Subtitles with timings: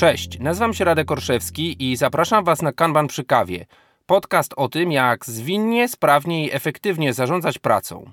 [0.00, 3.66] Cześć, nazywam się Radek Orszewski i zapraszam Was na Kanban przy kawie.
[4.06, 8.10] Podcast o tym, jak zwinnie, sprawnie i efektywnie zarządzać pracą.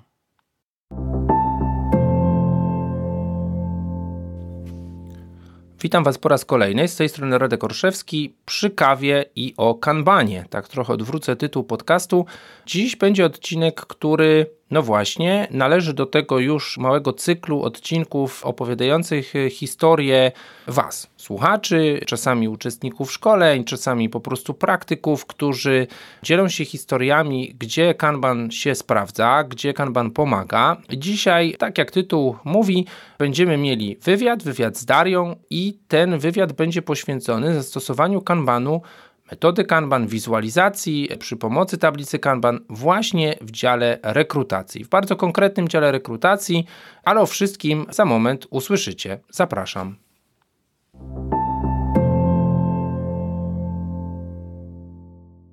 [5.80, 6.88] Witam Was po raz kolejny.
[6.88, 10.44] Z tej strony Radek Orszewski przy kawie i o kanbanie.
[10.50, 12.26] Tak trochę odwrócę tytuł podcastu.
[12.66, 20.32] Dziś będzie odcinek, który no właśnie, należy do tego już małego cyklu odcinków opowiadających historię
[20.66, 25.86] Was, słuchaczy, czasami uczestników szkoleń, czasami po prostu praktyków, którzy
[26.22, 30.76] dzielą się historiami, gdzie Kanban się sprawdza, gdzie Kanban pomaga.
[30.96, 32.86] Dzisiaj, tak jak tytuł mówi,
[33.18, 38.82] będziemy mieli wywiad, wywiad z Darią i ten wywiad będzie poświęcony zastosowaniu Kanbanu
[39.30, 44.84] metody Kanban, wizualizacji przy pomocy tablicy Kanban właśnie w dziale rekrutacji.
[44.84, 46.66] W bardzo konkretnym dziale rekrutacji,
[47.04, 49.18] ale o wszystkim za moment usłyszycie.
[49.30, 49.96] Zapraszam.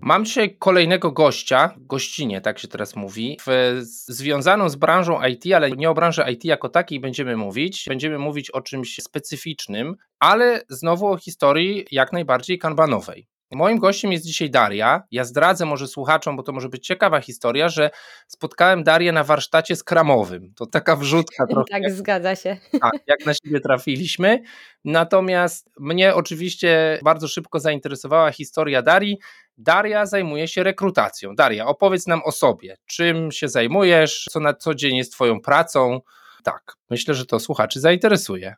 [0.02, 5.72] Mam dzisiaj kolejnego gościa, gościnie, tak się teraz mówi, w, związaną z branżą IT, ale
[5.72, 7.86] nie o branży IT jako takiej będziemy mówić.
[7.88, 13.28] Będziemy mówić o czymś specyficznym, ale znowu o historii jak najbardziej kanbanowej.
[13.52, 15.04] Moim gościem jest dzisiaj Daria.
[15.12, 17.90] Ja zdradzę może słuchaczom, bo to może być ciekawa historia, że
[18.28, 20.54] spotkałem Darię na warsztacie skramowym.
[20.56, 21.66] To taka wrzutka trochę.
[21.72, 22.58] Tak, zgadza się.
[22.82, 24.42] Tak, jak na siebie trafiliśmy.
[24.86, 29.18] Natomiast mnie oczywiście bardzo szybko zainteresowała historia Darii.
[29.58, 31.36] Daria zajmuje się rekrutacją.
[31.36, 32.78] Daria, opowiedz nam o sobie.
[32.86, 34.26] Czym się zajmujesz?
[34.32, 36.00] Co na co dzień jest Twoją pracą?
[36.44, 38.56] Tak, myślę, że to słuchaczy zainteresuje.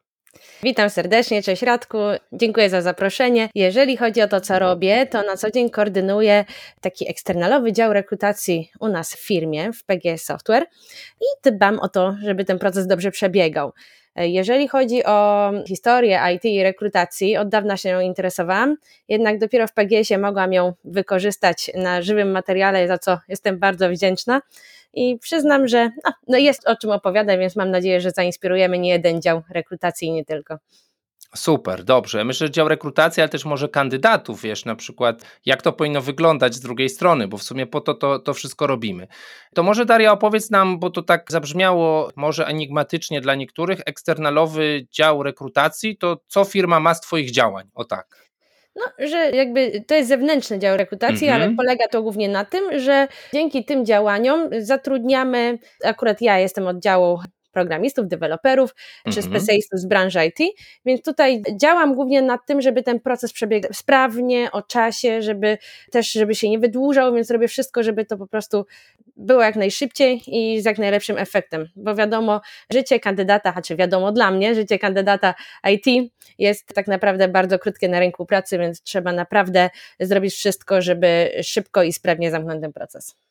[0.63, 1.97] Witam serdecznie, cześć Radku,
[2.31, 3.49] dziękuję za zaproszenie.
[3.55, 6.45] Jeżeli chodzi o to, co robię, to na co dzień koordynuję
[6.81, 10.65] taki eksternalowy dział rekrutacji u nas w firmie, w PGS Software
[11.21, 13.73] i dbam o to, żeby ten proces dobrze przebiegał.
[14.17, 18.75] Jeżeli chodzi o historię IT i rekrutacji, od dawna się nią interesowałam,
[19.07, 24.41] jednak dopiero w PGS-ie mogłam ją wykorzystać na żywym materiale, za co jestem bardzo wdzięczna
[24.93, 28.89] i przyznam, że no, no jest o czym opowiadać, więc mam nadzieję, że zainspirujemy nie
[28.89, 30.57] jeden dział rekrutacji, nie tylko.
[31.37, 32.23] Super, dobrze.
[32.23, 36.55] Myślę, że dział rekrutacji, ale też może kandydatów, wiesz, na przykład jak to powinno wyglądać
[36.55, 39.07] z drugiej strony, bo w sumie po to to, to wszystko robimy.
[39.55, 45.23] To może Daria opowiedz nam, bo to tak zabrzmiało może enigmatycznie dla niektórych, eksternalowy dział
[45.23, 47.69] rekrutacji, to co firma ma z Twoich działań?
[47.73, 48.27] O tak.
[48.75, 51.55] No, że jakby to jest zewnętrzny dział rekrutacji, ale mhm.
[51.55, 57.19] polega to głównie na tym, że dzięki tym działaniom zatrudniamy, akurat ja jestem od działu
[57.57, 59.27] programistów, deweloperów czy mhm.
[59.27, 64.51] specjalistów z branży IT, więc tutaj działam głównie nad tym, żeby ten proces przebiegał sprawnie,
[64.51, 65.57] o czasie, żeby
[65.91, 68.65] też, żeby się nie wydłużał, więc robię wszystko, żeby to po prostu
[69.15, 72.41] było jak najszybciej i z jak najlepszym efektem, bo wiadomo,
[72.73, 75.33] życie kandydata, a czy wiadomo dla mnie, życie kandydata
[75.71, 79.69] IT jest tak naprawdę bardzo krótkie na rynku pracy, więc trzeba naprawdę
[79.99, 83.26] zrobić wszystko, żeby szybko i sprawnie zamknąć ten proces.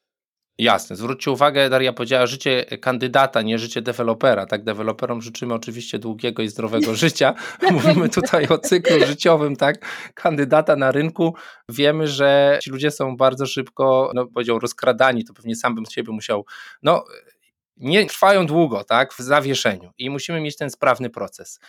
[0.59, 0.97] Jasne.
[0.97, 4.47] Zwróćcie uwagę, Daria powiedziała, życie kandydata, nie życie dewelopera.
[4.47, 7.35] Tak, deweloperom życzymy oczywiście długiego i zdrowego życia.
[7.71, 9.77] Mówimy tutaj o cyklu życiowym, tak,
[10.15, 11.35] kandydata na rynku.
[11.69, 16.13] Wiemy, że ci ludzie są bardzo szybko, no powiedział, rozkradani, to pewnie sam bym siebie
[16.13, 16.47] musiał,
[16.83, 17.05] no
[17.77, 21.61] nie trwają długo, tak, w zawieszeniu i musimy mieć ten sprawny proces.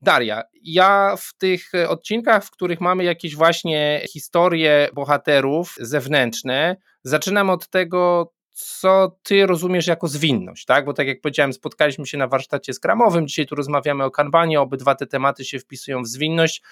[0.00, 7.68] Daria, ja w tych odcinkach, w których mamy jakieś właśnie historie bohaterów zewnętrzne, zaczynam od
[7.68, 10.84] tego, co ty rozumiesz jako zwinność, tak?
[10.84, 14.94] Bo tak jak powiedziałem, spotkaliśmy się na warsztacie skramowym, dzisiaj tu rozmawiamy o kanbanie, obydwa
[14.94, 16.62] te tematy się wpisują w zwinność.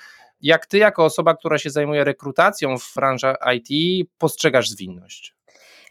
[0.40, 5.35] Jak ty, jako osoba, która się zajmuje rekrutacją w branży IT, postrzegasz zwinność?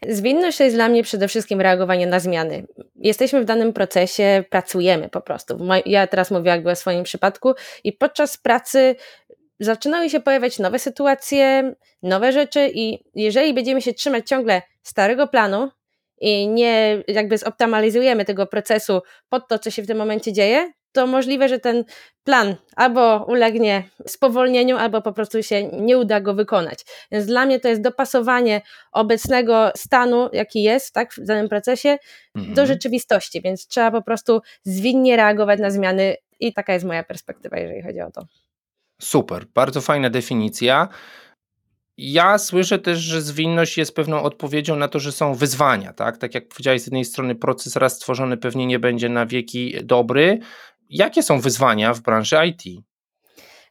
[0.08, 2.66] Zwinność to jest dla mnie przede wszystkim reagowanie na zmiany.
[2.96, 5.58] Jesteśmy w danym procesie, pracujemy po prostu.
[5.86, 8.96] Ja teraz mówię jakby o swoim przypadku i podczas pracy
[9.60, 15.70] zaczynały się pojawiać nowe sytuacje, nowe rzeczy i jeżeli będziemy się trzymać ciągle starego planu
[16.20, 21.06] i nie jakby zoptymalizujemy tego procesu pod to, co się w tym momencie dzieje, to
[21.06, 21.84] możliwe, że ten
[22.24, 26.84] plan albo ulegnie spowolnieniu, albo po prostu się nie uda go wykonać.
[27.12, 28.62] Więc dla mnie to jest dopasowanie
[28.92, 31.98] obecnego stanu, jaki jest tak, w danym procesie,
[32.34, 32.54] mhm.
[32.54, 37.58] do rzeczywistości, więc trzeba po prostu zwinnie reagować na zmiany i taka jest moja perspektywa,
[37.58, 38.26] jeżeli chodzi o to.
[39.00, 40.88] Super, bardzo fajna definicja.
[41.98, 46.18] Ja słyszę też, że zwinność jest pewną odpowiedzią na to, że są wyzwania, tak?
[46.18, 50.38] Tak jak powiedziałeś, z jednej strony proces raz stworzony pewnie nie będzie na wieki dobry.
[50.90, 52.62] Jakie są wyzwania w branży IT?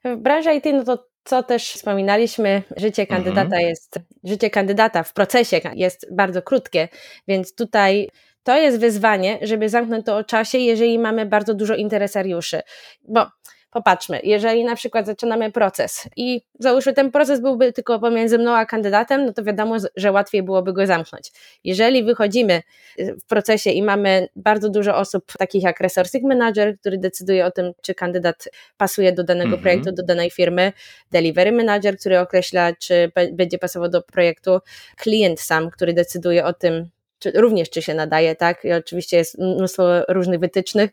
[0.05, 3.23] W branży IT, no to co też wspominaliśmy, życie mhm.
[3.23, 3.69] kandydata mhm.
[3.69, 6.87] jest, życie kandydata w procesie jest bardzo krótkie,
[7.27, 8.09] więc tutaj
[8.43, 12.61] to jest wyzwanie, żeby zamknąć to o czasie, jeżeli mamy bardzo dużo interesariuszy.
[13.07, 13.27] Bo
[13.75, 18.65] popatrzmy, jeżeli na przykład zaczynamy proces i załóżmy ten proces byłby tylko pomiędzy mną a
[18.65, 21.31] kandydatem, no to wiadomo, że łatwiej byłoby go zamknąć.
[21.63, 22.61] Jeżeli wychodzimy
[22.99, 27.51] y, w procesie i mamy bardzo dużo osób, takich jak resourcing manager, który decyduje o
[27.51, 29.61] tym, czy kandydat pasuje do danego mhm.
[29.61, 30.73] projektu, do danej firmy,
[31.11, 34.59] delivery manager, który określa, czy będzie pasował do projektu,
[34.97, 36.89] klient sam, który decyduje o tym,
[37.25, 38.65] czy, również czy się nadaje, tak?
[38.65, 40.91] I oczywiście jest mnóstwo różnych wytycznych.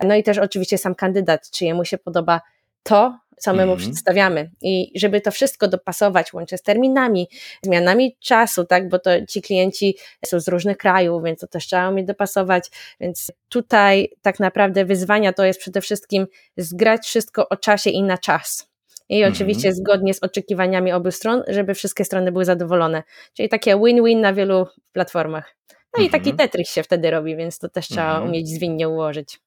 [0.00, 2.40] No i też oczywiście sam kandydat, czy jemu się podoba
[2.82, 3.78] to, co my mu mm.
[3.78, 4.50] przedstawiamy.
[4.62, 7.28] I żeby to wszystko dopasować, łącznie z terminami,
[7.62, 9.96] zmianami czasu, tak, bo to ci klienci
[10.26, 12.70] są z różnych krajów, więc to też trzeba umieć dopasować.
[13.00, 16.26] Więc tutaj tak naprawdę wyzwania to jest przede wszystkim
[16.56, 18.73] zgrać wszystko o czasie i na czas.
[19.14, 19.32] I mhm.
[19.32, 23.02] oczywiście zgodnie z oczekiwaniami obu stron, żeby wszystkie strony były zadowolone.
[23.34, 25.56] Czyli takie win-win na wielu platformach.
[25.98, 26.36] No i taki mhm.
[26.36, 28.28] Tetris się wtedy robi, więc to też trzeba mhm.
[28.28, 29.40] umieć zwinnie ułożyć.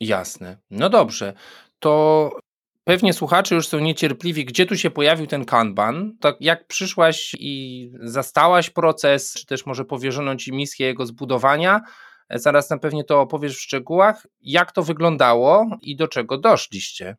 [0.00, 0.56] Jasne.
[0.70, 1.32] No dobrze.
[1.78, 2.30] To
[2.84, 6.16] Pewnie słuchacze już są niecierpliwi, gdzie tu się pojawił ten kanban.
[6.20, 11.80] Tak jak przyszłaś i zastałaś proces, czy też może powierzono ci misję jego zbudowania,
[12.30, 17.16] zaraz na pewnie to opowiesz w szczegółach, jak to wyglądało i do czego doszliście.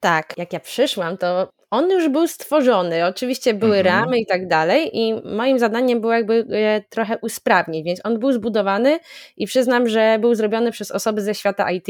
[0.00, 3.06] Tak, jak ja przyszłam, to on już był stworzony.
[3.06, 3.96] Oczywiście były mhm.
[3.96, 8.32] ramy i tak dalej, i moim zadaniem było jakby je trochę usprawnić, więc on był
[8.32, 8.98] zbudowany
[9.36, 11.86] i przyznam, że był zrobiony przez osoby ze świata IT,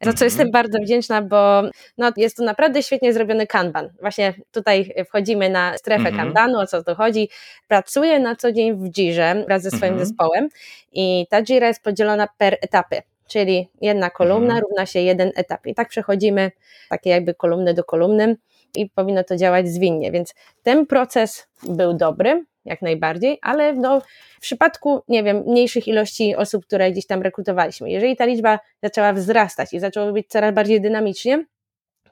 [0.00, 0.26] za co mhm.
[0.26, 1.62] jestem bardzo wdzięczna, bo
[1.98, 3.88] no, jest to naprawdę świetnie zrobiony Kanban.
[4.00, 6.16] Właśnie tutaj wchodzimy na strefę mhm.
[6.16, 7.28] Kanbanu, o co to chodzi.
[7.68, 10.06] Pracuję na co dzień w Jirze wraz ze swoim mhm.
[10.06, 10.48] zespołem
[10.92, 14.62] i ta Jira jest podzielona per etapy czyli jedna kolumna mhm.
[14.62, 15.66] równa się jeden etap.
[15.66, 16.50] I tak przechodzimy
[16.88, 18.36] takie jakby kolumny do kolumny
[18.76, 20.12] i powinno to działać zwinnie.
[20.12, 24.00] Więc ten proces był dobry, jak najbardziej, ale no,
[24.36, 29.12] w przypadku, nie wiem, mniejszych ilości osób, które gdzieś tam rekrutowaliśmy, jeżeli ta liczba zaczęła
[29.12, 31.44] wzrastać i zaczęło być coraz bardziej dynamicznie,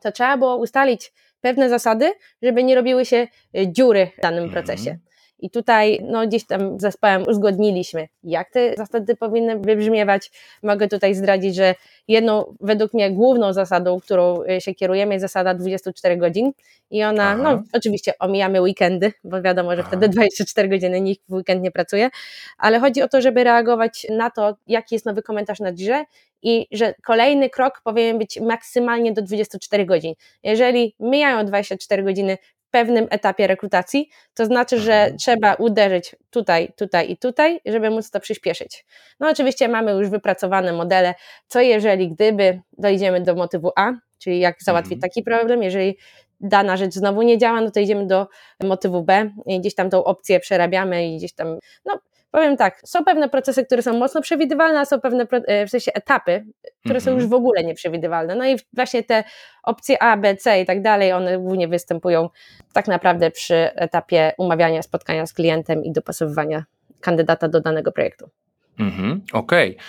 [0.00, 2.12] to trzeba było ustalić pewne zasady,
[2.42, 3.26] żeby nie robiły się
[3.66, 4.52] dziury w danym mhm.
[4.64, 4.98] procesie.
[5.38, 10.30] I tutaj no, gdzieś tam z zespołem uzgodniliśmy, jak te zasady powinny wybrzmiewać.
[10.62, 11.74] Mogę tutaj zdradzić, że
[12.08, 16.52] jedną, według mnie główną zasadą, którą y, się kierujemy, jest zasada 24 godzin
[16.90, 17.42] i ona, Aha.
[17.42, 19.88] no oczywiście omijamy weekendy, bo wiadomo, że Aha.
[19.88, 22.10] wtedy 24 godziny nikt w weekend nie pracuje,
[22.58, 26.04] ale chodzi o to, żeby reagować na to, jaki jest nowy komentarz na Dirze
[26.42, 30.14] i że kolejny krok powinien być maksymalnie do 24 godzin.
[30.42, 32.38] Jeżeli mijają 24 godziny
[32.70, 35.18] pewnym etapie rekrutacji, to znaczy, że mhm.
[35.18, 38.86] trzeba uderzyć tutaj, tutaj i tutaj, żeby móc to przyspieszyć.
[39.20, 41.14] No oczywiście mamy już wypracowane modele,
[41.46, 45.00] co jeżeli, gdyby dojdziemy do motywu A, czyli jak załatwić mhm.
[45.00, 45.96] taki problem, jeżeli
[46.40, 48.26] dana rzecz znowu nie działa, no to idziemy do
[48.62, 51.98] motywu B i gdzieś tam tą opcję przerabiamy i gdzieś tam, no
[52.30, 55.92] powiem tak, są pewne procesy, które są mocno przewidywalne, a są pewne e, w sensie
[55.94, 56.44] etapy,
[56.84, 57.30] które są już mhm.
[57.30, 58.34] w ogóle nieprzewidywalne.
[58.34, 59.24] No i właśnie te
[59.62, 62.28] opcje A, B, C i tak dalej, one głównie występują
[62.72, 66.64] tak naprawdę przy etapie umawiania spotkania z klientem i dopasowywania
[67.00, 68.30] kandydata do danego projektu.
[68.78, 69.70] Mhm, Okej.
[69.70, 69.84] Okay.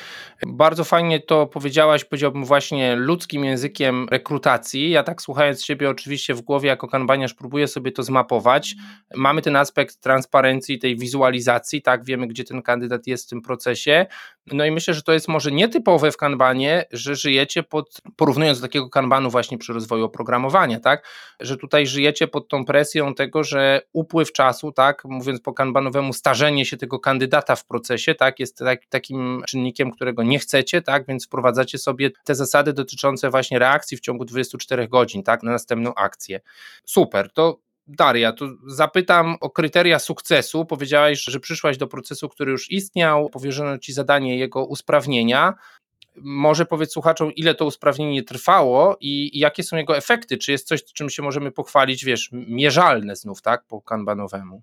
[0.48, 4.90] Bardzo fajnie to powiedziałaś, powiedziałbym właśnie ludzkim językiem rekrutacji.
[4.90, 8.76] Ja tak słuchając Ciebie oczywiście w głowie jako kanbaniarz próbuję sobie to zmapować.
[9.16, 14.06] Mamy ten aspekt transparencji, tej wizualizacji, tak, wiemy gdzie ten kandydat jest w tym procesie.
[14.48, 18.68] No i myślę, że to jest może nietypowe w kanbanie, że żyjecie pod, porównując do
[18.68, 21.08] takiego kanbanu właśnie przy rozwoju oprogramowania, tak,
[21.40, 26.66] że tutaj żyjecie pod tą presją tego, że upływ czasu, tak, mówiąc po kanbanowemu, starzenie
[26.66, 31.07] się tego kandydata w procesie, tak, jest tak tak, takim czynnikiem, którego nie chcecie, tak,
[31.07, 35.95] więc wprowadzacie sobie te zasady dotyczące właśnie reakcji w ciągu 24 godzin, tak, na następną
[35.95, 36.40] akcję.
[36.86, 40.66] Super, to Daria, to zapytam o kryteria sukcesu.
[40.66, 45.54] Powiedziałaś, że przyszłaś do procesu, który już istniał, powierzono ci zadanie jego usprawnienia.
[46.16, 50.38] Może powiedz słuchaczom, ile to usprawnienie trwało i, jakie są jego efekty?
[50.38, 54.62] Czy jest coś, czym się możemy pochwalić, wiesz, mierzalne znów, tak, po kanbanowemu?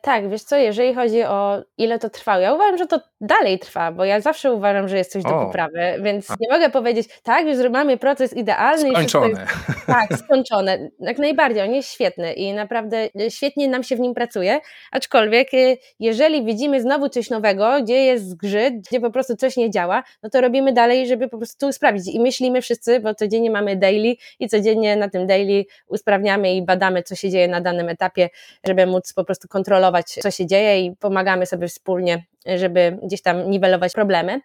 [0.00, 3.92] Tak, wiesz co, jeżeli chodzi o ile to trwało, ja uważam, że to dalej trwa,
[3.92, 5.28] bo ja zawsze uważam, że jest coś o.
[5.28, 6.34] do poprawy, więc A.
[6.40, 8.90] nie mogę powiedzieć, tak, już mamy proces idealny.
[8.90, 9.28] Skończone.
[9.28, 10.90] Jest, tak, skończone.
[11.00, 14.60] Jak najbardziej, on jest świetny i naprawdę e, świetnie nam się w nim pracuje,
[14.92, 19.70] aczkolwiek e, jeżeli widzimy znowu coś nowego, gdzie jest zgrzyt, gdzie po prostu coś nie
[19.70, 23.76] działa, no to robimy dalej, żeby po prostu sprawdzić i myślimy wszyscy, bo codziennie mamy
[23.76, 28.28] daily i codziennie na tym daily usprawniamy i badamy, co się dzieje na danym etapie,
[28.66, 29.65] żeby móc po prostu kontrolować,
[30.04, 32.24] co się dzieje i pomagamy sobie wspólnie,
[32.56, 34.40] żeby gdzieś tam niwelować problemy.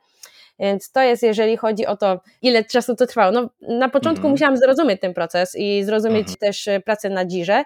[0.60, 3.32] Więc to jest, jeżeli chodzi o to, ile czasu to trwało.
[3.32, 4.32] No, na początku mm.
[4.32, 6.38] musiałam zrozumieć ten proces i zrozumieć mm.
[6.40, 7.63] też pracę na dzirze,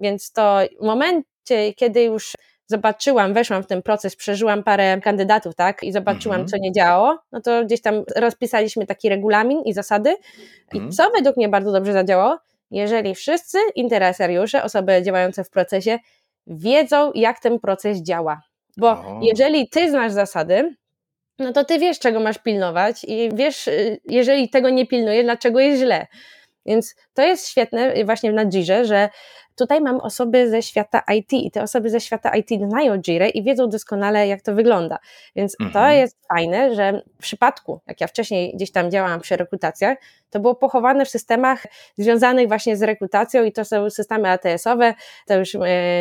[0.00, 2.32] więc to w momencie, kiedy już
[2.66, 6.48] zobaczyłam, weszłam w ten proces, przeżyłam parę kandydatów, tak, i zobaczyłam, mhm.
[6.48, 10.16] co nie działało, no to gdzieś tam rozpisaliśmy taki regulamin i zasady.
[10.74, 10.90] Mhm.
[10.90, 12.38] I co według mnie bardzo dobrze zadziałało?
[12.70, 15.98] Jeżeli wszyscy interesariusze, osoby działające w procesie,
[16.46, 18.40] wiedzą, jak ten proces działa.
[18.76, 19.20] Bo o.
[19.22, 20.76] jeżeli ty znasz zasady,
[21.38, 25.60] no to ty wiesz, czego masz pilnować i wiesz, y, jeżeli tego nie pilnujesz, dlaczego
[25.60, 26.06] jest źle.
[26.66, 29.08] Więc to jest świetne właśnie na Jirze, że
[29.56, 33.42] tutaj mam osoby ze świata IT i te osoby ze świata IT znają Jirę i
[33.42, 34.98] wiedzą doskonale, jak to wygląda.
[35.36, 35.72] Więc mhm.
[35.72, 39.98] to jest fajne, że w przypadku, jak ja wcześniej gdzieś tam działałam przy rekrutacjach,
[40.30, 41.64] to było pochowane w systemach
[41.98, 44.94] związanych właśnie z rekrutacją i to są systemy ATS-owe,
[45.26, 45.58] to już e,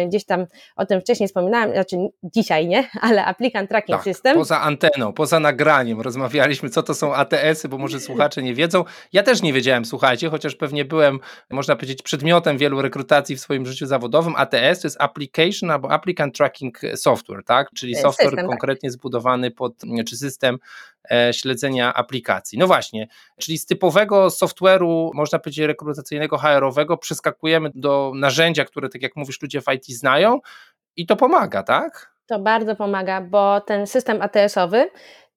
[0.07, 0.45] gdzieś tam
[0.75, 4.37] o tym wcześniej wspominałam, znaczy dzisiaj nie, ale Applicant Tracking tak, System.
[4.37, 8.83] poza anteną, poza nagraniem rozmawialiśmy, co to są ATS-y, bo może słuchacze nie wiedzą.
[9.13, 11.19] Ja też nie wiedziałem, słuchajcie, chociaż pewnie byłem,
[11.49, 14.33] można powiedzieć, przedmiotem wielu rekrutacji w swoim życiu zawodowym.
[14.37, 17.69] ATS to jest Application albo Applicant Tracking Software, tak?
[17.75, 18.45] Czyli software system, tak.
[18.47, 18.93] konkretnie tak.
[18.93, 19.73] zbudowany pod,
[20.07, 20.57] czy system
[21.11, 22.57] E, śledzenia aplikacji.
[22.57, 29.01] No właśnie, czyli z typowego software'u, można powiedzieć rekrutacyjnego, HR-owego przeskakujemy do narzędzia, które tak
[29.01, 30.39] jak mówisz ludzie w IT znają
[30.95, 32.15] i to pomaga, tak?
[32.25, 34.89] To bardzo pomaga, bo ten system ATS-owy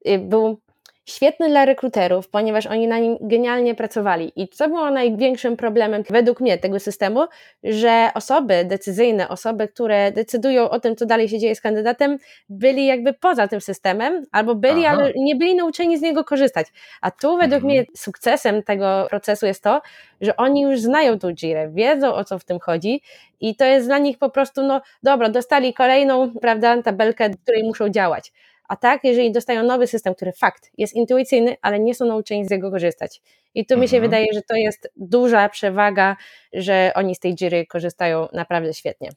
[0.07, 0.61] y, był
[1.09, 4.33] świetny dla rekruterów, ponieważ oni na nim genialnie pracowali.
[4.37, 7.27] I co było największym problemem według mnie tego systemu,
[7.65, 12.87] że osoby decyzyjne, osoby, które decydują o tym, co dalej się dzieje z kandydatem, byli
[12.87, 14.97] jakby poza tym systemem, albo byli, Aha.
[14.99, 16.67] ale nie byli nauczeni z niego korzystać.
[17.00, 17.65] A tu według mhm.
[17.65, 19.81] mnie sukcesem tego procesu jest to,
[20.21, 23.03] że oni już znają tą Jirę, wiedzą o co w tym chodzi
[23.41, 27.65] i to jest dla nich po prostu, no dobra, dostali kolejną, prawda, tabelkę, w której
[27.65, 28.33] muszą działać.
[28.69, 32.51] A tak, jeżeli dostają nowy system, który fakt jest intuicyjny, ale nie są nauczeni z
[32.51, 33.21] niego korzystać.
[33.55, 33.81] I tu mhm.
[33.81, 34.11] mi się mhm.
[34.11, 36.17] wydaje, że to jest duża przewaga,
[36.53, 39.11] że oni z tej Jiry korzystają naprawdę świetnie.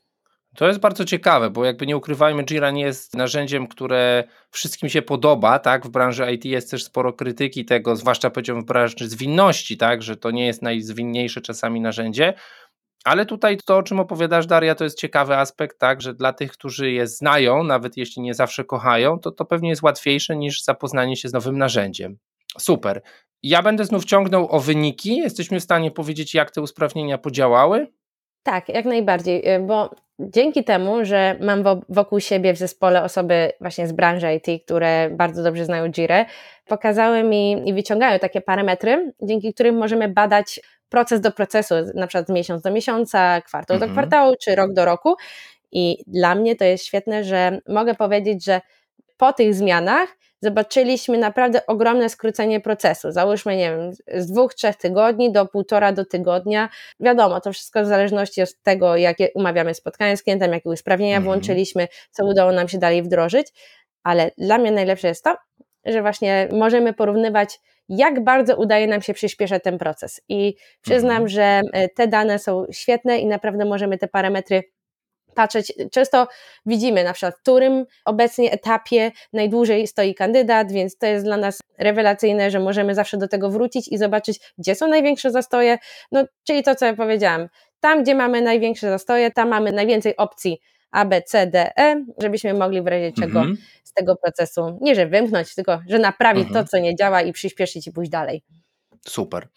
[0.56, 5.02] To jest bardzo ciekawe, bo jakby nie ukrywajmy, Jira nie jest narzędziem, które wszystkim się
[5.02, 5.86] podoba, tak?
[5.86, 10.04] W branży IT jest też sporo krytyki tego, zwłaszcza powiedziałbym w branży zwinności, tak?
[10.04, 12.34] Że to nie jest najzwinniejsze czasami narzędzie,
[13.04, 16.52] ale tutaj to, o czym opowiadasz, Daria, to jest ciekawy aspekt, tak, że dla tych,
[16.52, 21.16] którzy je znają, nawet jeśli nie zawsze kochają, to to pewnie jest łatwiejsze niż zapoznanie
[21.16, 22.18] się z nowym narzędziem.
[22.60, 23.02] Super.
[23.44, 25.18] Ja będę znów ciągnął o wyniki.
[25.18, 27.88] Jesteśmy w stanie powiedzieć, jak te usprawnienia podziałały?
[28.44, 33.88] Tak, jak najbardziej, y, bo dzięki temu, że mam wokół siebie w zespole osoby właśnie
[33.88, 36.26] z branży IT, które bardzo dobrze znają Jirę,
[36.66, 42.30] pokazały mi i wyciągają takie parametry, dzięki którym możemy badać proces do procesu, na przykład
[42.30, 43.90] miesiąc do miesiąca, kwartał mhm.
[43.92, 45.16] do kwartału, czy rok do roku.
[45.72, 48.62] I dla mnie to jest świetne, że mogę powiedzieć, że
[49.18, 53.12] po tych zmianach zobaczyliśmy naprawdę ogromne skrócenie procesu.
[53.12, 56.70] Załóżmy, nie wiem, z dwóch, trzech tygodni do półtora do tygodnia.
[57.00, 61.24] Wiadomo, to wszystko w zależności od tego, jakie umawiamy spotkania z klientem, jakie usprawnienia mhm.
[61.24, 63.48] włączyliśmy, co udało nam się dalej wdrożyć.
[64.04, 65.36] Ale dla mnie najlepsze jest to,
[65.86, 70.22] że właśnie możemy porównywać jak bardzo udaje nam się przyspieszać ten proces.
[70.30, 71.28] I przyznam, mhm.
[71.28, 74.64] że e, te dane są świetne i naprawdę możemy te parametry
[75.36, 75.74] patrzeć.
[75.92, 76.28] Często
[76.66, 81.60] widzimy na przykład, w którym obecnie etapie najdłużej stoi kandydat, więc to jest dla nas
[81.78, 85.78] rewelacyjne, że możemy zawsze do tego wrócić i zobaczyć, gdzie są największe zastoje.
[86.12, 87.48] No, czyli to, co ja powiedziałam.
[87.80, 90.60] Tam, gdzie mamy największe zastoje, tam mamy najwięcej opcji
[90.92, 93.58] A, B, C, D, E, żebyśmy mogli w razie czego mhm.
[93.84, 96.66] z tego procesu, nie że wymknąć, tylko że naprawić mhm.
[96.66, 98.44] to, co nie działa i przyspieszyć i pójść dalej.
[99.08, 99.48] Super.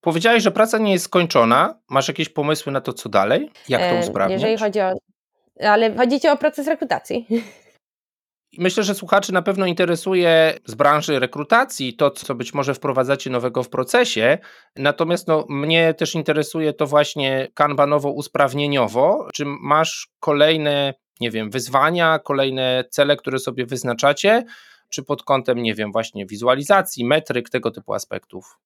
[0.00, 1.78] Powiedziałeś, że praca nie jest skończona.
[1.90, 3.50] Masz jakieś pomysły na to, co dalej?
[3.68, 4.40] Jak to usprawnić?
[4.40, 4.92] Jeżeli chodzi o.
[5.60, 7.26] Ale chodzi ci o proces rekrutacji.
[8.58, 13.62] Myślę, że słuchaczy na pewno interesuje z branży rekrutacji to, co być może wprowadzacie nowego
[13.62, 14.38] w procesie.
[14.76, 19.28] Natomiast no, mnie też interesuje to właśnie kanbanowo-usprawnieniowo.
[19.34, 24.44] Czy masz kolejne, nie wiem, wyzwania, kolejne cele, które sobie wyznaczacie?
[24.88, 28.58] Czy pod kątem, nie wiem, właśnie wizualizacji, metryk, tego typu aspektów?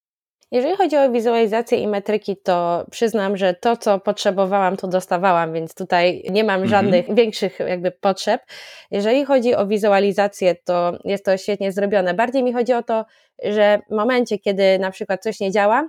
[0.51, 5.75] Jeżeli chodzi o wizualizację i metryki, to przyznam, że to, co potrzebowałam, to dostawałam, więc
[5.75, 6.71] tutaj nie mam mhm.
[6.71, 8.43] żadnych większych jakby potrzeb.
[8.91, 12.15] Jeżeli chodzi o wizualizację, to jest to świetnie zrobione.
[12.15, 13.05] Bardziej mi chodzi o to,
[13.45, 15.89] że w momencie, kiedy na przykład coś nie działa,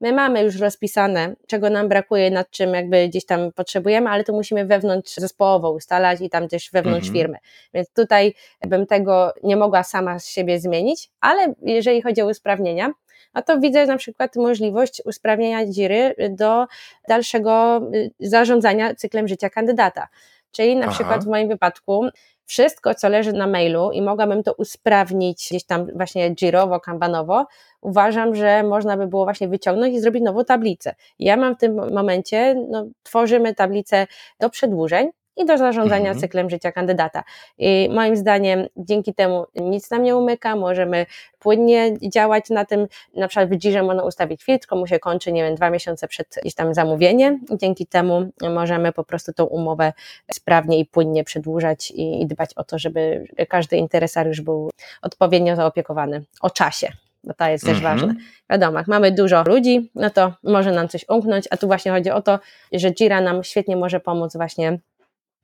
[0.00, 4.32] my mamy już rozpisane, czego nam brakuje, nad czym jakby gdzieś tam potrzebujemy, ale to
[4.32, 7.14] musimy wewnątrz zespołowo ustalać i tam też wewnątrz mhm.
[7.14, 7.38] firmy.
[7.74, 8.34] Więc tutaj
[8.66, 12.92] bym tego nie mogła sama z siebie zmienić, ale jeżeli chodzi o usprawnienia,
[13.32, 16.66] a to widzę na przykład możliwość usprawnienia dziry do
[17.08, 20.08] dalszego y, zarządzania cyklem życia kandydata.
[20.52, 20.94] Czyli na Aha.
[20.94, 22.08] przykład w moim wypadku
[22.46, 27.46] wszystko, co leży na mailu i mogłabym to usprawnić gdzieś tam właśnie girowo, kanbanowo,
[27.80, 30.94] uważam, że można by było właśnie wyciągnąć i zrobić nową tablicę.
[31.18, 34.06] Ja mam w tym momencie, no, tworzymy tablicę
[34.40, 35.10] do przedłużeń
[35.40, 36.20] i do zarządzania mhm.
[36.20, 37.24] cyklem życia kandydata.
[37.58, 41.06] I moim zdaniem dzięki temu nic nam nie umyka, możemy
[41.38, 45.42] płynnie działać na tym, na przykład w Jirze można ustawić filtr, komu się kończy, nie
[45.42, 49.92] wiem, dwa miesiące przed gdzieś tam zamówieniem i dzięki temu możemy po prostu tą umowę
[50.32, 54.70] sprawnie i płynnie przedłużać i, i dbać o to, żeby każdy interesariusz był
[55.02, 56.92] odpowiednio zaopiekowany o czasie
[57.24, 57.98] bo to jest też mhm.
[57.98, 58.14] ważne.
[58.50, 62.10] Wiadomo, jak mamy dużo ludzi, no to może nam coś umknąć, a tu właśnie chodzi
[62.10, 62.38] o to,
[62.72, 64.78] że Jira nam świetnie może pomóc właśnie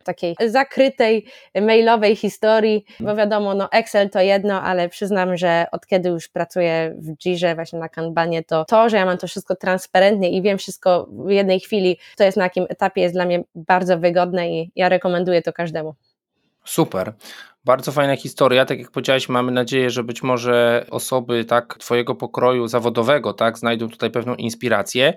[0.07, 6.09] takiej zakrytej mailowej historii, bo wiadomo, no Excel to jedno, ale przyznam, że od kiedy
[6.09, 10.31] już pracuję w Jirze, właśnie na Kanbanie, to to, że ja mam to wszystko transparentnie
[10.31, 13.99] i wiem wszystko w jednej chwili, to jest na jakim etapie, jest dla mnie bardzo
[13.99, 15.95] wygodne i ja rekomenduję to każdemu.
[16.65, 17.13] Super.
[17.65, 18.65] Bardzo fajna historia.
[18.65, 23.89] Tak jak powiedziałeś, mamy nadzieję, że być może osoby tak Twojego pokroju zawodowego tak znajdą
[23.89, 25.15] tutaj pewną inspirację.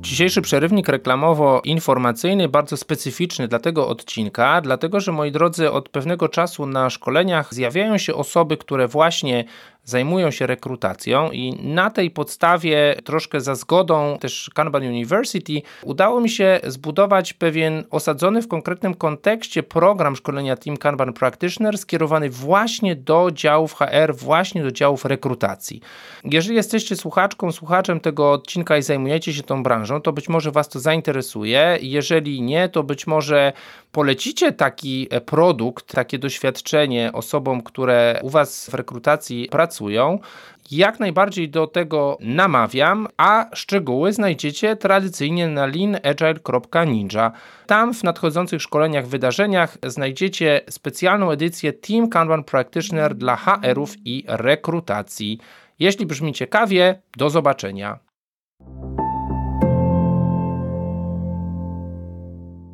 [0.00, 6.66] Dzisiejszy przerywnik reklamowo-informacyjny bardzo specyficzny dla tego odcinka, dlatego że moi drodzy, od pewnego czasu
[6.66, 9.44] na szkoleniach zjawiają się osoby, które właśnie
[9.84, 16.30] zajmują się rekrutacją i na tej podstawie, troszkę za zgodą też Kanban University, udało mi
[16.30, 23.30] się zbudować pewien osadzony w konkretnym kontekście program szkolenia Team Kanban Practitioner skierowany właśnie do
[23.32, 25.80] działów HR, właśnie do działów rekrutacji.
[26.24, 30.68] Jeżeli jesteście słuchaczką, słuchaczem tego odcinka i zajmujecie się tą branżą, to być może Was
[30.68, 31.78] to zainteresuje.
[31.82, 33.52] Jeżeli nie, to być może
[33.92, 40.18] polecicie taki produkt, takie doświadczenie osobom, które u Was w rekrutacji pracują, pracują.
[40.70, 47.32] Jak najbardziej do tego namawiam, a szczegóły znajdziecie tradycyjnie na leanagile.ninja.
[47.66, 55.38] Tam w nadchodzących szkoleniach, wydarzeniach znajdziecie specjalną edycję Team Kanban Practitioner dla HR-ów i rekrutacji.
[55.78, 57.98] Jeśli brzmi ciekawie, do zobaczenia.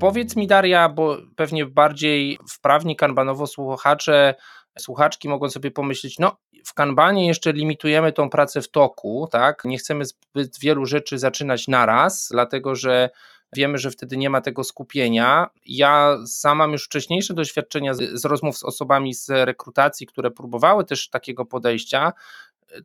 [0.01, 4.35] Powiedz mi, Daria, bo pewnie bardziej wprawni kanbanowo słuchacze
[4.79, 9.65] słuchaczki mogą sobie pomyśleć, no w kanbanie jeszcze limitujemy tą pracę w toku, tak?
[9.65, 13.11] Nie chcemy zbyt wielu rzeczy zaczynać naraz, dlatego że
[13.53, 15.47] wiemy, że wtedy nie ma tego skupienia.
[15.67, 20.85] Ja sam mam już wcześniejsze doświadczenia z, z rozmów z osobami z rekrutacji, które próbowały
[20.85, 22.13] też takiego podejścia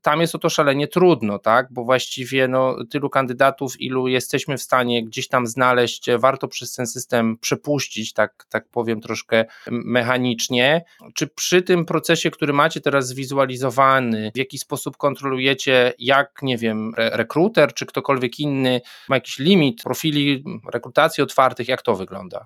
[0.02, 1.68] tam jest o to szalenie trudno, tak?
[1.72, 6.88] Bo właściwie no, tylu kandydatów, ilu jesteśmy w stanie gdzieś tam znaleźć, warto przez ten
[6.88, 10.84] system przepuścić, tak, tak powiem troszkę mechanicznie.
[11.14, 16.94] Czy przy tym procesie, który macie teraz zwizualizowany, w jaki sposób kontrolujecie, jak, nie wiem,
[16.98, 22.46] rekruter czy ktokolwiek inny ma jakiś limit profili rekrutacji otwartych, jak to wygląda?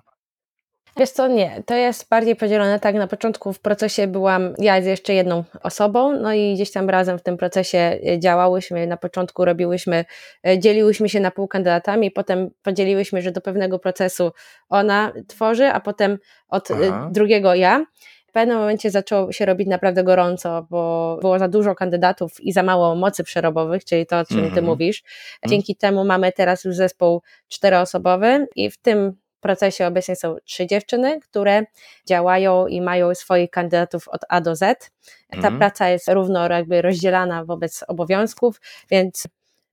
[0.98, 4.86] Wiesz co, nie, to jest bardziej podzielone tak, na początku w procesie byłam ja z
[4.86, 9.44] jeszcze jedną osobą, no i gdzieś tam razem w tym procesie e, działałyśmy, na początku
[9.44, 10.04] robiłyśmy,
[10.46, 14.32] e, dzieliłyśmy się na pół kandydatami, potem podzieliłyśmy, że do pewnego procesu
[14.68, 17.08] ona tworzy, a potem od e, Aha.
[17.12, 17.84] drugiego ja.
[18.26, 22.62] W pewnym momencie zaczęło się robić naprawdę gorąco, bo było za dużo kandydatów i za
[22.62, 24.66] mało mocy przerobowych, czyli to, o czym ty mhm.
[24.66, 25.02] mówisz.
[25.46, 25.78] Dzięki mhm.
[25.78, 31.64] temu mamy teraz już zespół czteroosobowy i w tym procesie obecnie są trzy dziewczyny, które
[32.08, 34.90] działają i mają swoich kandydatów od A do Z.
[35.30, 35.58] Ta mhm.
[35.58, 39.26] praca jest równo jakby rozdzielana wobec obowiązków, więc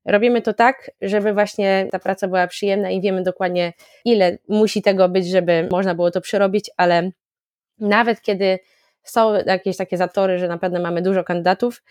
[0.06, 3.74] Robimy to tak, żeby właśnie ta praca była przyjemna i wiemy dokładnie,
[4.06, 7.12] ile musi tego być, żeby można było to przerobić, ale
[7.80, 8.60] nawet kiedy
[9.04, 11.84] są jakieś takie zatory, że naprawdę mamy dużo kandydatów,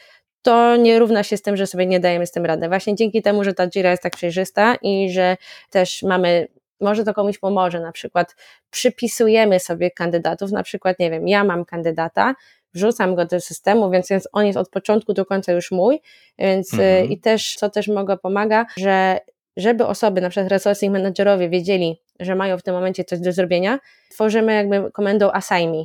[0.43, 2.69] to nie równa się z tym, że sobie nie dajemy z tym radę.
[2.69, 5.37] Właśnie dzięki temu, że ta Jira jest tak przejrzysta i że
[5.71, 6.49] też mamy
[6.83, 8.37] może to komuś pomoże, na przykład
[8.71, 12.35] przypisujemy sobie kandydatów, na przykład, nie wiem, ja mam kandydata,
[12.75, 16.01] wrzucam go do systemu, więc on jest od początku do końca już mój,
[16.39, 17.11] więc y, mhm.
[17.11, 19.21] i też, co też mogę pomaga, że
[19.57, 23.79] żeby osoby, na przykład resourcing managerowie wiedzieli, że mają w tym momencie coś do zrobienia,
[24.11, 25.85] tworzymy jakby komendą assign me,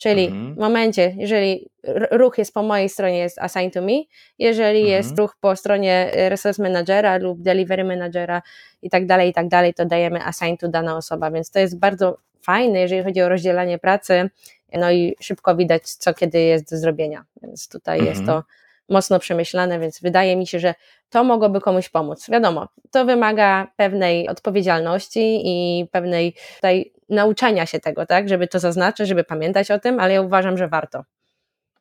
[0.00, 0.54] Czyli mhm.
[0.54, 1.70] w momencie, jeżeli
[2.10, 4.02] ruch jest po mojej stronie, jest assign to me,
[4.38, 4.96] jeżeli mhm.
[4.96, 8.42] jest ruch po stronie resource managera lub delivery managera
[8.82, 11.78] i tak dalej, i tak dalej, to dajemy assign to dana osoba, więc to jest
[11.78, 14.30] bardzo fajne, jeżeli chodzi o rozdzielanie pracy,
[14.72, 18.16] no i szybko widać, co kiedy jest do zrobienia, więc tutaj mhm.
[18.16, 18.42] jest to
[18.88, 20.74] mocno przemyślane, więc wydaje mi się, że
[21.10, 22.30] to mogłoby komuś pomóc.
[22.30, 29.08] Wiadomo, to wymaga pewnej odpowiedzialności i pewnej tutaj nauczania się tego, tak, żeby to zaznaczyć,
[29.08, 31.04] żeby pamiętać o tym, ale ja uważam, że warto.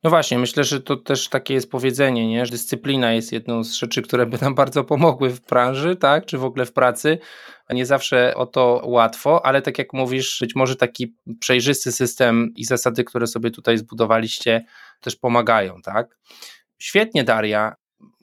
[0.03, 2.45] No właśnie, myślę, że to też takie jest powiedzenie, nie?
[2.45, 6.37] że dyscyplina jest jedną z rzeczy, które by nam bardzo pomogły w branży, tak, czy
[6.37, 7.19] w ogóle w pracy.
[7.69, 12.65] Nie zawsze o to łatwo, ale tak jak mówisz, być może taki przejrzysty system i
[12.65, 14.65] zasady, które sobie tutaj zbudowaliście,
[15.01, 16.17] też pomagają, tak?
[16.77, 17.75] Świetnie, Daria.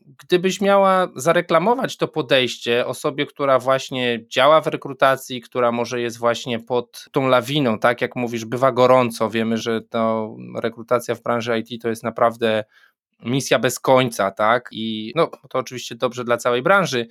[0.06, 6.58] Gdybyś miała zareklamować to podejście osobie, która właśnie działa w rekrutacji, która może jest właśnie
[6.58, 10.30] pod tą lawiną, tak jak mówisz, bywa gorąco, wiemy, że to
[10.62, 12.64] rekrutacja w branży IT to jest naprawdę
[13.22, 14.68] misja bez końca, tak?
[14.72, 17.06] I no, to oczywiście dobrze dla całej branży,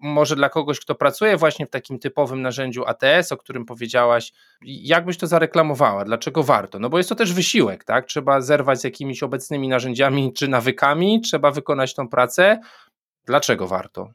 [0.00, 4.32] może dla kogoś, kto pracuje właśnie w takim typowym narzędziu ATS, o którym powiedziałaś,
[4.62, 6.04] jak byś to zareklamowała?
[6.04, 6.78] Dlaczego warto?
[6.78, 8.06] No bo jest to też wysiłek, tak?
[8.06, 12.60] Trzeba zerwać z jakimiś obecnymi narzędziami czy nawykami, trzeba wykonać tą pracę.
[13.26, 14.10] Dlaczego warto?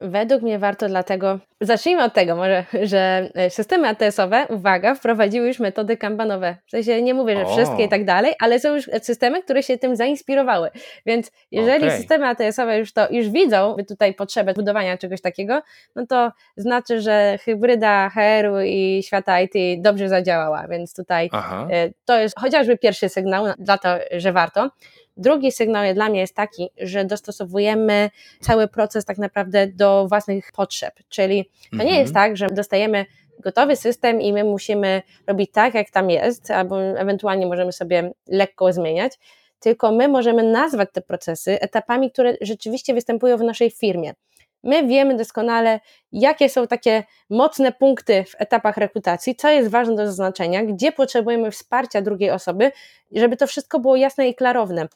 [0.00, 5.58] Według mnie warto dlatego, zacznijmy od tego może, że e, systemy ATS-owe, uwaga, wprowadziły już
[5.58, 6.56] metody kampanowe.
[6.66, 7.48] W sensie nie mówię, że o.
[7.48, 10.70] wszystkie i tak dalej, ale są już systemy, które się tym zainspirowały.
[11.06, 11.98] Więc jeżeli okay.
[11.98, 15.62] systemy ATS-owe już to już widzą tutaj potrzebę budowania czegoś takiego,
[15.94, 20.68] no to znaczy, że hybryda HR-u i świata IT dobrze zadziałała.
[20.68, 21.68] Więc tutaj Aha.
[21.70, 24.70] E, to jest chociażby pierwszy sygnał dla to, że warto.
[25.16, 30.94] Drugi sygnał dla mnie jest taki, że dostosowujemy cały proces tak naprawdę do własnych potrzeb,
[31.08, 32.00] czyli to nie mhm.
[32.00, 33.06] jest tak, że dostajemy
[33.40, 38.72] gotowy system i my musimy robić tak, jak tam jest, albo ewentualnie możemy sobie lekko
[38.72, 39.12] zmieniać,
[39.60, 44.14] tylko my możemy nazwać te procesy etapami, które rzeczywiście występują w naszej firmie.
[44.62, 45.80] My wiemy doskonale,
[46.12, 51.50] jakie są takie mocne punkty w etapach rekrutacji, co jest ważne do zaznaczenia, gdzie potrzebujemy
[51.50, 52.72] wsparcia drugiej osoby,
[53.12, 54.88] żeby to wszystko było jasne i klarowne.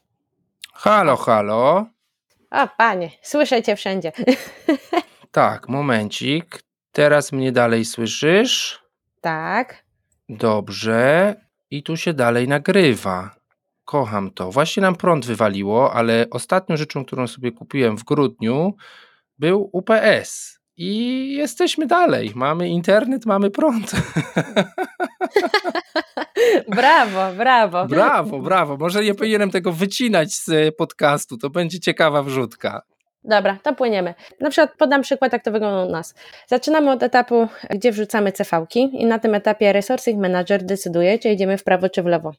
[0.72, 1.86] Halo, halo.
[2.50, 4.12] O, panie, słyszę cię wszędzie.
[5.32, 6.62] Tak, momencik.
[6.92, 8.82] Teraz mnie dalej słyszysz?
[9.20, 9.84] Tak.
[10.28, 11.34] Dobrze.
[11.70, 13.30] I tu się dalej nagrywa.
[13.84, 14.50] Kocham to.
[14.50, 18.74] Właśnie nam prąd wywaliło, ale ostatnią rzeczą, którą sobie kupiłem w grudniu,
[19.38, 20.59] był UPS.
[20.82, 22.32] I jesteśmy dalej.
[22.34, 23.92] Mamy internet, mamy prąd.
[26.76, 27.86] brawo, brawo.
[27.86, 28.76] Brawo, brawo.
[28.76, 31.36] Może nie powinienem tego wycinać z podcastu.
[31.36, 32.82] To będzie ciekawa wrzutka.
[33.24, 34.14] Dobra, to płyniemy.
[34.40, 36.14] Na przykład podam przykład, jak to wygląda u nas.
[36.46, 41.58] Zaczynamy od etapu, gdzie wrzucamy CV-ki i na tym etapie Resourcing Manager decyduje, czy idziemy
[41.58, 42.32] w prawo, czy w lewo.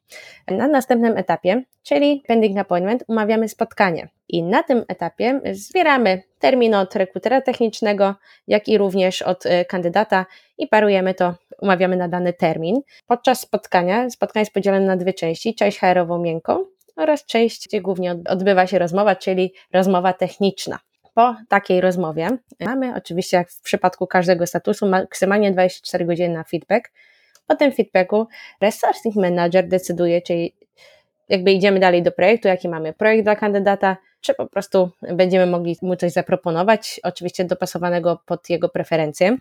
[0.47, 4.07] Na następnym etapie, czyli Pending Appointment, umawiamy spotkanie.
[4.29, 8.15] I na tym etapie zbieramy termin od rekrutera technicznego,
[8.47, 10.25] jak i również od e, kandydata
[10.57, 12.81] i parujemy to, umawiamy na dany termin.
[13.07, 18.15] Podczas spotkania, spotkanie jest podzielone na dwie części, część HR-ową miękką oraz część, gdzie głównie
[18.29, 20.79] odbywa się rozmowa, czyli rozmowa techniczna.
[21.13, 26.91] Po takiej rozmowie mamy oczywiście, jak w przypadku każdego statusu, maksymalnie 24 godziny na feedback.
[27.47, 28.27] Po tym feedbacku
[28.61, 30.55] resourcing manager decyduje, czyli
[31.29, 35.77] jakby idziemy dalej do projektu, jaki mamy projekt dla kandydata, czy po prostu będziemy mogli
[35.81, 39.37] mu coś zaproponować, oczywiście dopasowanego pod jego preferencje.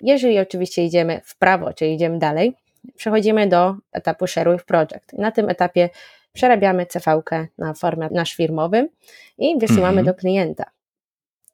[0.00, 2.56] Jeżeli oczywiście idziemy w prawo, czyli idziemy dalej,
[2.96, 5.12] przechodzimy do etapu Share with Project.
[5.12, 5.88] Na tym etapie
[6.32, 7.22] przerabiamy cv
[7.58, 8.88] na format nasz firmowy
[9.38, 10.06] i wysyłamy mhm.
[10.06, 10.64] do klienta.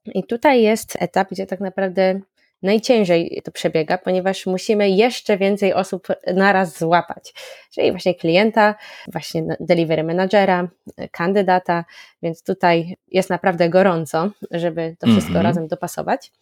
[0.07, 2.21] I tutaj jest etap, gdzie tak naprawdę
[2.62, 7.35] najciężej to przebiega, ponieważ musimy jeszcze więcej osób naraz złapać,
[7.75, 8.75] czyli właśnie klienta,
[9.12, 10.69] właśnie delivery managera,
[11.11, 11.85] kandydata,
[12.23, 15.45] więc tutaj jest naprawdę gorąco, żeby to wszystko mm -hmm.
[15.45, 16.33] razem dopasować.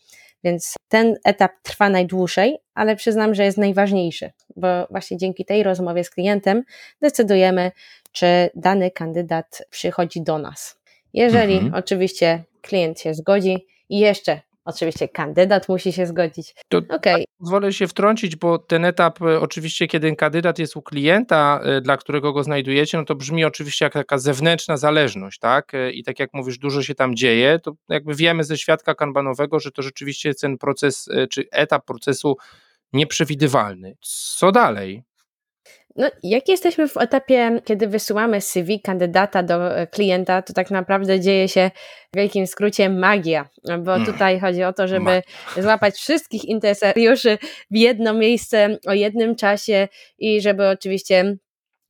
[0.45, 6.05] Więc ten etap trwa najdłużej, ale przyznam, że jest najważniejszy, bo właśnie dzięki tej rozmowie
[6.05, 6.63] z klientem
[7.03, 7.73] decydujemy,
[8.13, 10.79] czy dany kandydat przychodzi do nas.
[11.13, 11.75] Jeżeli mhm.
[11.75, 16.55] oczywiście klient się zgodzi i jeszcze Oczywiście kandydat musi się zgodzić.
[16.69, 17.25] To okay.
[17.39, 21.97] Pozwolę się wtrącić, bo ten etap, e, oczywiście, kiedy kandydat jest u klienta, e, dla
[21.97, 25.75] którego go znajdujecie, no to brzmi oczywiście jak taka zewnętrzna zależność, tak?
[25.75, 29.61] E, I tak jak mówisz, dużo się tam dzieje, to jakby wiemy ze świadka kanbanowego,
[29.61, 32.37] że to rzeczywiście jest ten proces, czy etap procesu
[32.93, 33.97] nieprzewidywalny.
[34.39, 35.03] Co dalej?
[35.97, 41.21] No, jak jesteśmy w etapie, kiedy wysyłamy CV kandydata do e, klienta, to tak naprawdę
[41.21, 41.71] dzieje się
[42.13, 44.07] w wielkim skrócie magia, bo mm.
[44.07, 45.23] tutaj chodzi o to, żeby
[45.57, 47.39] złapać wszystkich interesariuszy
[47.71, 51.37] w jedno miejsce o jednym czasie i żeby oczywiście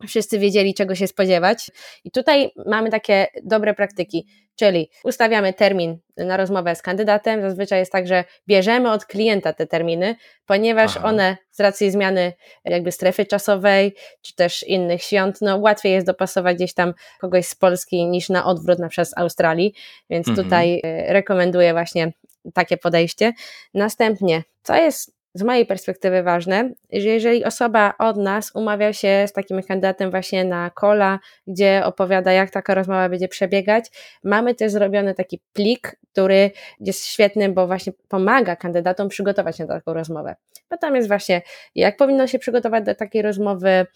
[0.06, 1.70] wszyscy wiedzieli, czego się spodziewać.
[2.04, 4.26] I tutaj mamy takie dobre praktyki,
[4.56, 7.42] czyli ustawiamy termin na rozmowę z kandydatem.
[7.42, 11.08] Zazwyczaj jest tak, że bierzemy od klienta te terminy, ponieważ Aha.
[11.08, 12.32] one z racji zmiany
[12.64, 17.54] jakby strefy czasowej, czy też innych świąt, no łatwiej jest dopasować gdzieś tam kogoś z
[17.54, 19.74] Polski niż na odwrót na przykład z Australii,
[20.10, 20.46] więc mhm.
[20.46, 22.12] tutaj e, rekomenduję właśnie
[22.54, 23.32] takie podejście.
[23.74, 29.32] Następnie, co jest z mojej perspektywy ważne, że jeżeli osoba od nas umawia się z
[29.32, 33.84] takim kandydatem właśnie na kola, gdzie opowiada, jak taka rozmowa będzie przebiegać,
[34.24, 39.74] mamy też zrobiony taki plik, który jest świetny, bo właśnie pomaga kandydatom przygotować się na
[39.74, 40.36] taką rozmowę.
[40.70, 41.42] Bo tam jest właśnie,
[41.74, 43.86] jak powinno się przygotować do takiej rozmowy,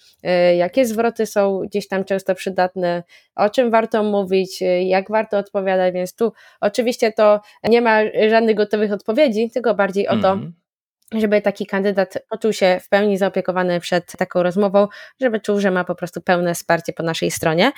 [0.52, 3.02] y, jakie zwroty są gdzieś tam często przydatne,
[3.36, 7.98] o czym warto mówić, y, jak warto odpowiadać, więc tu oczywiście to nie ma
[8.30, 10.52] żadnych gotowych odpowiedzi, tylko bardziej o to, mm
[11.14, 14.88] żeby taki kandydat poczuł się w pełni zaopiekowany przed taką rozmową,
[15.20, 17.72] żeby czuł, że ma po prostu pełne wsparcie po naszej stronie.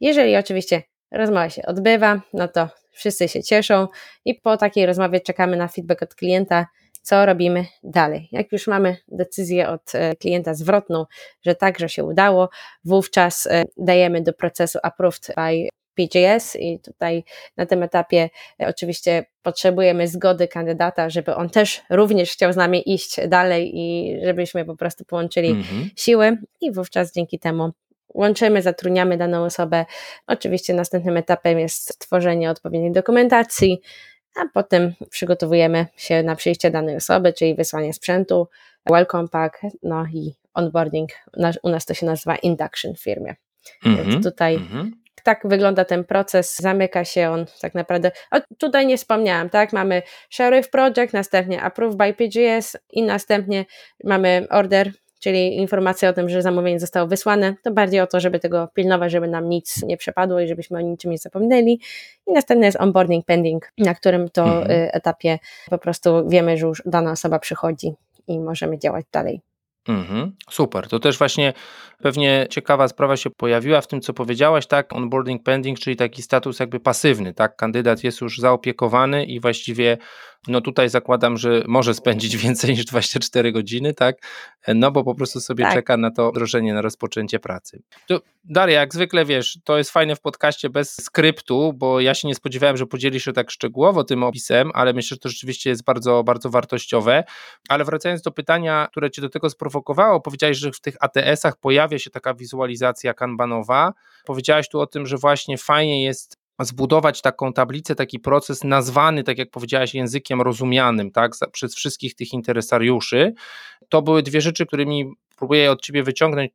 [0.00, 3.88] Jeżeli oczywiście rozmowa się odbywa, no to wszyscy się cieszą
[4.24, 6.66] i po takiej rozmowie czekamy na feedback od klienta,
[7.02, 8.28] co robimy dalej.
[8.32, 11.04] Jak już mamy decyzję od e, klienta zwrotną,
[11.42, 12.48] że tak, że się udało,
[12.84, 17.24] wówczas e, dajemy do procesu approved by PGS i tutaj
[17.56, 18.30] na tym etapie
[18.60, 24.16] e, oczywiście potrzebujemy zgody kandydata, żeby on też również chciał z nami iść dalej i
[24.24, 25.90] żebyśmy po prostu połączyli mhm.
[25.96, 27.72] siły i wówczas dzięki temu
[28.14, 29.84] łączymy, zatrudniamy daną osobę.
[30.26, 33.80] Oczywiście następnym etapem jest stworzenie odpowiedniej dokumentacji,
[34.36, 38.48] a potem przygotowujemy się na przyjście danej osoby, czyli wysłanie sprzętu,
[38.90, 41.10] welcome pack, no i onboarding.
[41.62, 43.34] U nas to się nazywa induction w firmie.
[43.84, 48.10] Mm -hmm, Więc tutaj mm -hmm tak wygląda ten proces, zamyka się on tak naprawdę.
[48.30, 49.72] O, tutaj nie wspomniałam, tak?
[49.72, 53.64] Mamy Sheriff Project, następnie Approved by PGS i następnie
[54.04, 57.54] mamy order, czyli informacja o tym, że zamówienie zostało wysłane.
[57.62, 60.80] To bardziej o to, żeby tego pilnować, żeby nam nic nie przepadło i żebyśmy o
[60.80, 61.80] niczym nie zapomnieli.
[62.26, 64.70] I następny jest onboarding pending, na którym to mhm.
[64.70, 65.38] Y, etapie
[65.70, 67.94] po prostu wiemy, że już dana osoba przychodzi
[68.28, 69.40] i możemy działać dalej.
[69.88, 70.88] Mhm, super.
[70.88, 71.52] To też właśnie
[72.02, 74.92] pewnie ciekawa sprawa się pojawiła w tym, co powiedziałaś, tak?
[74.92, 77.56] Onboarding pending, czyli taki status jakby pasywny, tak?
[77.56, 79.98] Kandydat jest już zaopiekowany i właściwie
[80.48, 84.16] no tutaj zakładam, że może spędzić więcej niż 24 godziny, tak?
[84.74, 85.74] No bo po prostu sobie tak.
[85.74, 87.82] czeka na to wdrożenie, na rozpoczęcie pracy.
[88.08, 92.28] To, Daria, jak zwykle wiesz, to jest fajne w podcaście bez skryptu, bo ja się
[92.28, 95.84] nie spodziewałem, że podzielisz się tak szczegółowo tym opisem, ale myślę, że to rzeczywiście jest
[95.84, 97.24] bardzo, bardzo wartościowe.
[97.68, 101.98] Ale wracając do pytania, które cię do tego sprowokowało, powiedziałeś, że w tych ATS-ach pojawia
[101.98, 103.92] się taka wizualizacja kanbanowa.
[104.24, 109.38] Powiedziałaś tu o tym, że właśnie fajnie jest zbudować taką tablicę, taki proces nazwany, tak
[109.38, 113.34] jak powiedziałaś, językiem rozumianym, tak, przez wszystkich tych interesariuszy.
[113.88, 116.52] To były dwie rzeczy, którymi próbuję od ciebie wyciągnąć,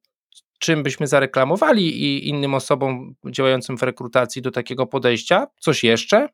[0.60, 5.48] czym byśmy zareklamowali i innym osobom działającym w rekrutacji do takiego podejścia.
[5.60, 6.28] Coś jeszcze?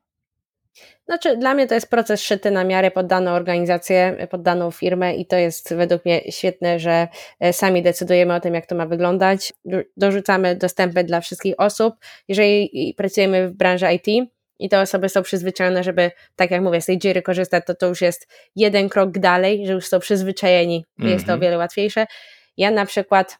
[1.06, 5.16] Znaczy, dla mnie to jest proces szyty na miarę pod daną organizację, pod daną firmę
[5.16, 7.08] i to jest według mnie świetne, że
[7.40, 9.52] e, sami decydujemy o tym, jak to ma wyglądać.
[9.96, 11.94] Dorzucamy dostępy dla wszystkich osób.
[12.28, 14.28] Jeżeli pracujemy w branży IT,
[14.60, 17.86] i te osoby są przyzwyczajone, żeby, tak jak mówię, z tej dziury korzystać, to to
[17.86, 21.14] już jest jeden krok dalej, że już są przyzwyczajeni, mm -hmm.
[21.14, 21.40] jest to o mhm.
[21.40, 22.06] wiele łatwiejsze.
[22.56, 23.38] Ja na przykład,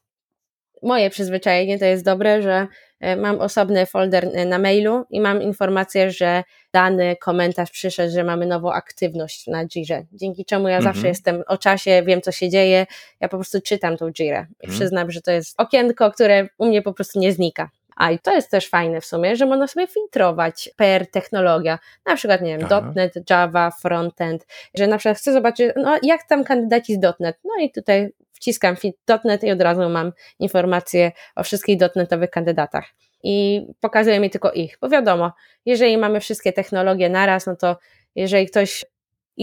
[0.83, 2.66] moje przyzwyczajenie to jest dobre, że
[3.01, 8.24] E, mam osobny folder e, na mailu i mam informację, że dany komentarz przyszedł, że
[8.24, 10.94] mamy nową aktywność na Jirze, dzięki czemu ja mhm.
[10.94, 12.87] zawsze jestem o czasie, wiem co się dzieje,
[13.20, 14.78] ja po prostu czytam tą Jirę i mhm.
[14.78, 17.70] przyznam, że to jest okienko, które u mnie po prostu nie znika.
[17.98, 22.16] A i to jest też fajne w sumie, że można sobie filtrować per technologia, na
[22.16, 22.92] przykład, nie wiem, Aha.
[22.96, 27.64] .NET, Java, frontend, że na przykład chcę zobaczyć, no jak tam kandydaci z .NET, no
[27.64, 32.84] i tutaj wciskam fit.net i od razu mam informacje o wszystkich dotnetowych kandydatach.
[33.22, 35.32] I pokazuje mi tylko ich, bo wiadomo,
[35.66, 37.76] jeżeli mamy wszystkie technologie naraz, no to
[38.14, 38.84] jeżeli ktoś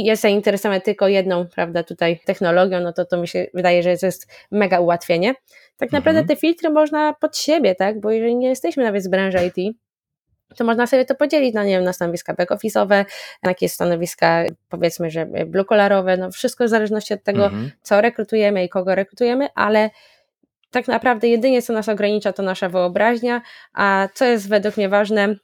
[0.04, 4.06] jest zainteresowany tylko jedną, prawda, tutaj technologią, no to to mi się wydaje, że to
[4.06, 5.34] jest mega ułatwienie.
[5.78, 6.28] Tak naprawdę mhm.
[6.28, 9.78] te filtry można pod siebie, tak, bo jeżeli nie jesteśmy nawet z branży IT,
[10.58, 13.06] to można sobie to podzielić na, nie wiem, na stanowiska back-office'owe,
[13.44, 17.72] na jakieś stanowiska, powiedzmy, że blue-kolorowe, no wszystko w zależności od tego, mhm.
[17.82, 19.90] co rekrutujemy i kogo rekrutujemy, ale
[20.72, 23.42] tak naprawdę jedynie co nas ogranicza to nasza wyobraźnia,
[23.74, 25.36] a co jest według mnie ważne,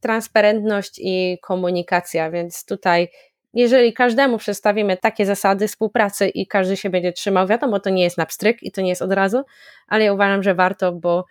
[0.00, 3.08] transparentność i komunikacja, więc tutaj
[3.54, 8.18] jeżeli każdemu przedstawimy takie zasady współpracy i każdy się będzie trzymał, wiadomo, to nie jest
[8.18, 9.42] na pstryk i to nie jest od razu,
[9.88, 11.24] ale ja uważam, że warto, bo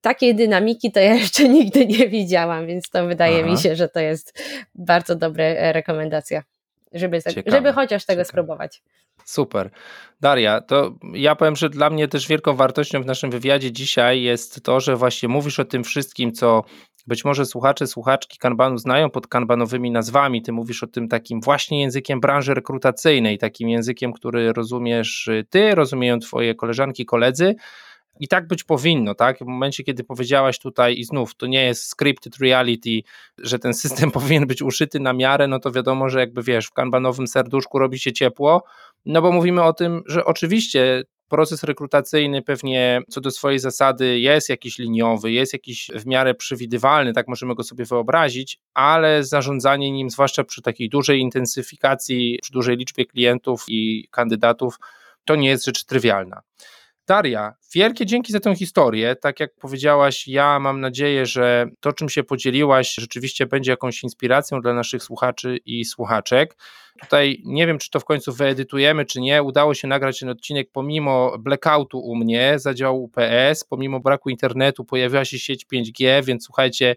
[0.00, 3.50] takiej dynamiki to ja jeszcze nigdy nie widziałam, więc to wydaje Aha.
[3.50, 4.42] mi się, że to jest
[4.74, 6.42] bardzo dobra e, rekomendacja,
[6.92, 8.24] żeby, żeby chociaż tego Ciekawe.
[8.24, 8.82] spróbować.
[9.24, 9.70] Super.
[10.20, 14.62] Daria, to ja powiem, że dla mnie też wielką wartością w naszym wywiadzie dzisiaj jest
[14.62, 16.64] to, że właśnie mówisz o tym wszystkim, co
[17.08, 20.42] być może słuchacze, słuchaczki kanbanu znają pod kanbanowymi nazwami.
[20.42, 26.18] Ty mówisz o tym takim właśnie językiem branży rekrutacyjnej, takim językiem, który rozumiesz ty, rozumieją
[26.18, 27.54] twoje koleżanki, koledzy
[28.20, 29.38] I tak być powinno, tak?
[29.38, 33.02] W momencie, kiedy powiedziałaś tutaj i znów, to nie jest scripted reality,
[33.38, 36.72] że ten system powinien być uszyty na miarę, no to wiadomo, że jakby wiesz, w
[36.72, 38.64] kanbanowym serduszku robi się ciepło,
[39.06, 44.48] no bo mówimy o tym, że oczywiście proces rekrutacyjny pewnie co do swojej zasady jest
[44.48, 50.10] jakiś liniowy, jest jakiś w miarę przewidywalny, tak możemy go sobie wyobrazić, ale zarządzanie nim,
[50.10, 54.78] zwłaszcza przy takiej dużej intensyfikacji, przy dużej liczbie klientów i kandydatów,
[55.24, 56.42] to nie jest rzecz trywialna.
[57.08, 59.16] Daria, wielkie dzięki za tę historię.
[59.16, 64.60] Tak jak powiedziałaś, ja mam nadzieję, że to, czym się podzieliłaś, rzeczywiście będzie jakąś inspiracją
[64.60, 66.56] dla naszych słuchaczy i słuchaczek.
[67.00, 69.42] Tutaj nie wiem, czy to w końcu wyedytujemy, czy nie.
[69.42, 75.24] Udało się nagrać ten odcinek pomimo blackoutu u mnie, zadziałał UPS, pomimo braku internetu pojawiła
[75.24, 76.96] się sieć 5G, więc słuchajcie,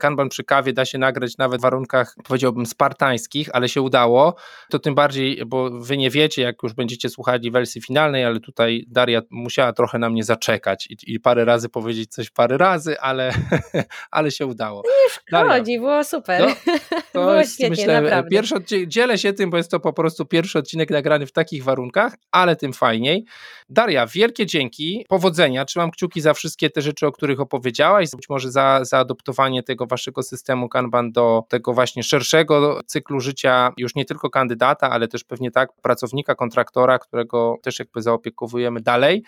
[0.00, 4.34] Kanban przy kawie da się nagrać nawet w warunkach, powiedziałbym, spartańskich, ale się udało.
[4.70, 8.84] To tym bardziej, bo wy nie wiecie, jak już będziecie słuchali wersji finalnej, ale tutaj
[8.88, 13.32] Daria musiała trochę na mnie zaczekać i, i parę razy powiedzieć coś parę razy, ale,
[14.10, 14.82] ale się udało.
[14.82, 16.40] Nie szkodzi, było super.
[16.40, 16.74] No,
[17.12, 18.30] to było jest, świetnie, myślę, naprawdę.
[18.30, 21.64] Pierwszy odcinek, dzielę się tym, bo jest to po prostu pierwszy odcinek nagrany w takich
[21.64, 23.24] warunkach, ale tym fajniej.
[23.68, 28.50] Daria, wielkie dzięki, powodzenia, trzymam kciuki za wszystkie te rzeczy, o których opowiedziałaś, być może
[28.50, 34.30] za zaadoptowanie tego waszego systemu Kanban do tego właśnie szerszego cyklu życia już nie tylko
[34.30, 39.22] kandydata, ale też pewnie tak pracownika, kontraktora, którego też jakby zaopiekowujemy dalej.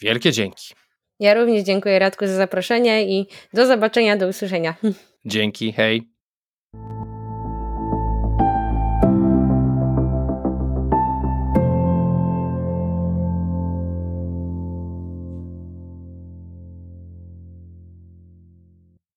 [0.00, 0.74] Wielkie dzięki.
[1.20, 4.74] Ja również dziękuję Radku za zaproszenie i do zobaczenia, do usłyszenia.
[5.24, 6.19] Dzięki, hej.